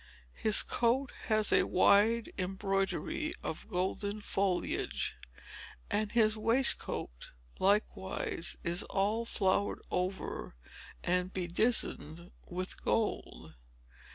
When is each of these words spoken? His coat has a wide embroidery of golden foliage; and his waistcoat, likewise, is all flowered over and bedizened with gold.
His 0.33 0.63
coat 0.63 1.11
has 1.27 1.53
a 1.53 1.67
wide 1.67 2.33
embroidery 2.35 3.33
of 3.43 3.67
golden 3.69 4.21
foliage; 4.21 5.13
and 5.91 6.11
his 6.11 6.35
waistcoat, 6.35 7.29
likewise, 7.59 8.57
is 8.63 8.81
all 8.81 9.25
flowered 9.25 9.77
over 9.91 10.55
and 11.03 11.31
bedizened 11.31 12.31
with 12.49 12.81
gold. 12.83 13.53